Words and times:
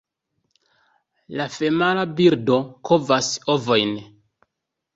La 1.41 1.47
femala 1.59 2.07
birdo 2.21 2.59
kovas 2.91 3.31
ovojn. 3.59 3.97